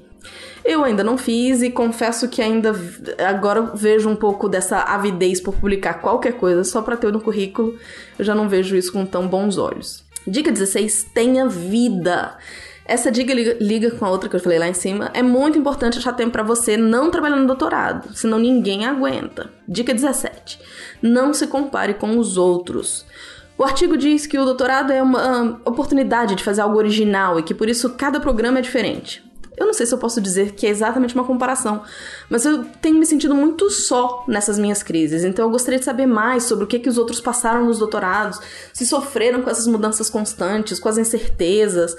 eu 0.67 0.83
ainda 0.83 1.03
não 1.03 1.17
fiz 1.17 1.61
e 1.61 1.69
confesso 1.69 2.27
que 2.27 2.41
ainda 2.41 2.75
agora 3.25 3.71
vejo 3.73 4.09
um 4.09 4.15
pouco 4.15 4.49
dessa 4.49 4.79
avidez 4.79 5.39
por 5.39 5.55
publicar 5.55 5.95
qualquer 5.95 6.33
coisa 6.33 6.63
só 6.63 6.81
para 6.81 6.97
ter 6.97 7.11
no 7.11 7.21
currículo. 7.21 7.77
Eu 8.19 8.25
já 8.25 8.35
não 8.35 8.49
vejo 8.49 8.75
isso 8.75 8.91
com 8.91 9.05
tão 9.05 9.27
bons 9.27 9.57
olhos. 9.57 10.03
Dica 10.27 10.51
16: 10.51 11.11
tenha 11.13 11.47
vida. 11.47 12.37
Essa 12.85 13.11
dica 13.11 13.33
liga, 13.33 13.57
liga, 13.59 13.91
com 13.91 14.05
a 14.05 14.09
outra 14.09 14.29
que 14.29 14.35
eu 14.35 14.39
falei 14.39 14.59
lá 14.59 14.67
em 14.67 14.73
cima. 14.73 15.09
É 15.13 15.21
muito 15.21 15.57
importante 15.57 15.97
achar 15.97 16.13
tempo 16.13 16.31
para 16.31 16.43
você 16.43 16.75
não 16.75 17.11
trabalhar 17.11 17.35
no 17.35 17.47
doutorado, 17.47 18.13
senão 18.13 18.39
ninguém 18.39 18.85
aguenta. 18.85 19.49
Dica 19.67 19.93
17: 19.93 20.59
não 21.01 21.33
se 21.33 21.47
compare 21.47 21.93
com 21.93 22.17
os 22.17 22.37
outros. 22.37 23.05
O 23.57 23.63
artigo 23.63 23.97
diz 23.97 24.27
que 24.27 24.37
o 24.37 24.45
doutorado 24.45 24.93
é 24.93 25.01
uma 25.01 25.59
oportunidade 25.65 26.35
de 26.35 26.43
fazer 26.43 26.61
algo 26.61 26.77
original 26.77 27.39
e 27.39 27.43
que 27.43 27.53
por 27.53 27.67
isso 27.67 27.89
cada 27.91 28.19
programa 28.19 28.59
é 28.59 28.61
diferente. 28.61 29.26
Eu 29.57 29.65
não 29.65 29.73
sei 29.73 29.87
se 29.87 29.93
eu 29.93 29.97
posso 29.97 30.21
dizer 30.21 30.51
que 30.51 30.67
é 30.67 30.69
exatamente 30.69 31.15
uma 31.15 31.23
comparação, 31.23 31.81
mas 32.29 32.45
eu 32.45 32.63
tenho 32.79 32.99
me 32.99 33.05
sentido 33.07 33.33
muito 33.33 33.71
só 33.71 34.23
nessas 34.27 34.59
minhas 34.59 34.83
crises. 34.83 35.23
Então 35.23 35.45
eu 35.45 35.51
gostaria 35.51 35.79
de 35.79 35.85
saber 35.85 36.05
mais 36.05 36.43
sobre 36.43 36.63
o 36.63 36.67
que, 36.67 36.77
que 36.77 36.87
os 36.87 36.97
outros 36.97 37.19
passaram 37.19 37.65
nos 37.65 37.79
doutorados, 37.79 38.39
se 38.71 38.85
sofreram 38.85 39.41
com 39.41 39.49
essas 39.49 39.65
mudanças 39.65 40.11
constantes, 40.11 40.79
com 40.79 40.87
as 40.87 40.99
incertezas. 40.99 41.95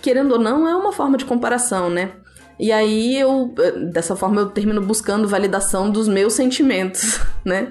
Querendo 0.00 0.32
ou 0.32 0.38
não, 0.38 0.68
é 0.68 0.74
uma 0.74 0.92
forma 0.92 1.18
de 1.18 1.24
comparação, 1.24 1.90
né? 1.90 2.12
E 2.60 2.70
aí 2.70 3.18
eu, 3.18 3.54
dessa 3.90 4.14
forma, 4.14 4.42
eu 4.42 4.50
termino 4.50 4.80
buscando 4.80 5.26
validação 5.26 5.90
dos 5.90 6.06
meus 6.06 6.34
sentimentos, 6.34 7.18
né? 7.44 7.68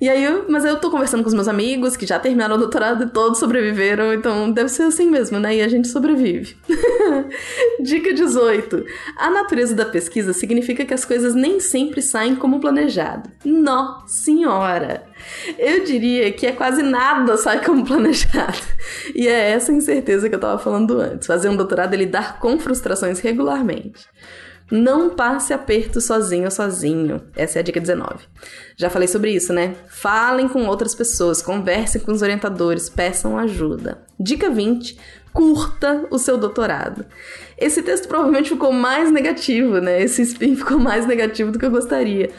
E 0.00 0.08
aí, 0.08 0.24
mas 0.48 0.64
eu 0.64 0.78
tô 0.78 0.90
conversando 0.90 1.22
com 1.22 1.28
os 1.28 1.34
meus 1.34 1.48
amigos 1.48 1.96
que 1.96 2.06
já 2.06 2.20
terminaram 2.20 2.54
o 2.54 2.58
doutorado 2.58 3.04
e 3.04 3.08
todos 3.08 3.40
sobreviveram, 3.40 4.14
então 4.14 4.50
deve 4.50 4.68
ser 4.68 4.84
assim 4.84 5.10
mesmo, 5.10 5.40
né? 5.40 5.56
E 5.56 5.60
a 5.60 5.68
gente 5.68 5.88
sobrevive. 5.88 6.56
Dica 7.82 8.14
18. 8.14 8.84
A 9.16 9.28
natureza 9.28 9.74
da 9.74 9.84
pesquisa 9.84 10.32
significa 10.32 10.84
que 10.84 10.94
as 10.94 11.04
coisas 11.04 11.34
nem 11.34 11.58
sempre 11.58 12.00
saem 12.00 12.36
como 12.36 12.60
planejado. 12.60 13.28
Nó, 13.44 14.04
senhora! 14.06 15.02
Eu 15.58 15.84
diria 15.84 16.30
que 16.32 16.46
é 16.46 16.52
quase 16.52 16.82
nada 16.82 17.36
sai 17.36 17.64
como 17.64 17.84
planejado. 17.84 18.58
E 19.14 19.26
é 19.26 19.50
essa 19.50 19.72
incerteza 19.72 20.28
que 20.28 20.34
eu 20.34 20.40
tava 20.40 20.58
falando 20.58 21.00
antes. 21.00 21.26
Fazer 21.26 21.48
um 21.48 21.56
doutorado 21.56 21.94
é 21.94 21.96
lidar 21.96 22.38
com 22.38 22.58
frustrações 22.58 23.18
regularmente. 23.18 24.06
Não 24.70 25.10
passe 25.10 25.52
aperto 25.52 26.00
sozinho 26.00 26.44
ou 26.44 26.50
sozinho. 26.50 27.22
Essa 27.34 27.58
é 27.58 27.60
a 27.60 27.62
dica 27.62 27.80
19. 27.80 28.24
Já 28.76 28.90
falei 28.90 29.08
sobre 29.08 29.30
isso, 29.32 29.52
né? 29.52 29.74
Falem 29.88 30.46
com 30.46 30.66
outras 30.66 30.94
pessoas, 30.94 31.40
conversem 31.40 32.00
com 32.00 32.12
os 32.12 32.20
orientadores, 32.20 32.90
peçam 32.90 33.38
ajuda. 33.38 34.02
Dica 34.20 34.50
20. 34.50 34.98
Curta 35.32 36.06
o 36.10 36.18
seu 36.18 36.36
doutorado. 36.36 37.06
Esse 37.56 37.82
texto 37.82 38.08
provavelmente 38.08 38.50
ficou 38.50 38.72
mais 38.72 39.10
negativo, 39.10 39.80
né? 39.80 40.02
Esse 40.02 40.22
spin 40.22 40.54
ficou 40.56 40.78
mais 40.78 41.06
negativo 41.06 41.50
do 41.50 41.58
que 41.58 41.64
eu 41.64 41.70
gostaria. 41.70 42.30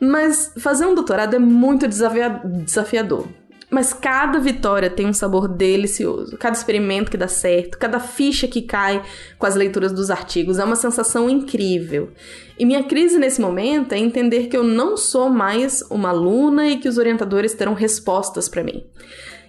Mas 0.00 0.52
fazer 0.58 0.86
um 0.86 0.94
doutorado 0.94 1.34
é 1.34 1.38
muito 1.38 1.86
desafiador. 1.86 3.28
Mas 3.70 3.92
cada 3.92 4.38
vitória 4.38 4.88
tem 4.88 5.06
um 5.06 5.12
sabor 5.12 5.46
delicioso. 5.46 6.38
Cada 6.38 6.56
experimento 6.56 7.10
que 7.10 7.18
dá 7.18 7.28
certo, 7.28 7.78
cada 7.78 8.00
ficha 8.00 8.48
que 8.48 8.62
cai 8.62 9.02
com 9.38 9.44
as 9.44 9.54
leituras 9.54 9.92
dos 9.92 10.10
artigos 10.10 10.58
é 10.58 10.64
uma 10.64 10.76
sensação 10.76 11.28
incrível. 11.28 12.10
E 12.58 12.64
minha 12.64 12.82
crise 12.84 13.18
nesse 13.18 13.40
momento 13.40 13.92
é 13.92 13.98
entender 13.98 14.46
que 14.46 14.56
eu 14.56 14.64
não 14.64 14.96
sou 14.96 15.28
mais 15.28 15.82
uma 15.90 16.08
aluna 16.08 16.66
e 16.68 16.78
que 16.78 16.88
os 16.88 16.96
orientadores 16.96 17.52
terão 17.52 17.74
respostas 17.74 18.48
para 18.48 18.64
mim. 18.64 18.84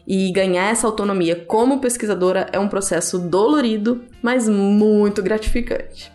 E 0.06 0.32
ganhar 0.32 0.70
essa 0.70 0.88
autonomia 0.88 1.36
como 1.36 1.80
pesquisadora 1.80 2.48
é 2.52 2.60
um 2.60 2.68
processo 2.68 3.18
dolorido, 3.20 4.02
mas 4.22 4.50
muito 4.50 5.24
gratificante. 5.24 6.12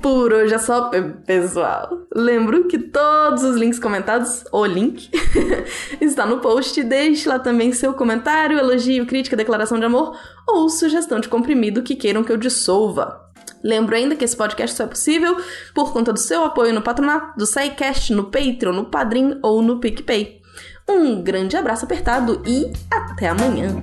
Por 0.00 0.32
hoje 0.32 0.54
é 0.54 0.58
só, 0.58 0.90
pessoal. 1.26 2.06
Lembro 2.14 2.68
que 2.68 2.78
todos 2.78 3.42
os 3.42 3.56
links 3.56 3.78
comentados, 3.78 4.44
ou 4.52 4.64
link, 4.64 5.10
está 6.00 6.24
no 6.24 6.38
post. 6.38 6.82
Deixe 6.82 7.28
lá 7.28 7.38
também 7.38 7.72
seu 7.72 7.94
comentário, 7.94 8.58
elogio, 8.58 9.06
crítica, 9.06 9.36
declaração 9.36 9.78
de 9.78 9.84
amor 9.84 10.16
ou 10.46 10.68
sugestão 10.68 11.18
de 11.18 11.28
comprimido 11.28 11.82
que 11.82 11.96
queiram 11.96 12.22
que 12.22 12.30
eu 12.30 12.36
dissolva. 12.36 13.24
Lembro 13.62 13.96
ainda 13.96 14.14
que 14.14 14.24
esse 14.24 14.36
podcast 14.36 14.76
só 14.76 14.84
é 14.84 14.86
possível 14.86 15.36
por 15.74 15.92
conta 15.92 16.12
do 16.12 16.18
seu 16.18 16.44
apoio 16.44 16.74
no 16.74 16.82
patronato, 16.82 17.36
do 17.38 17.46
SciCast, 17.46 18.12
no 18.12 18.24
Patreon, 18.24 18.72
no 18.72 18.84
Padrim 18.84 19.38
ou 19.42 19.62
no 19.62 19.80
PicPay. 19.80 20.42
Um 20.88 21.22
grande 21.22 21.56
abraço 21.56 21.86
apertado 21.86 22.42
e 22.46 22.70
até 22.90 23.28
amanhã! 23.28 23.82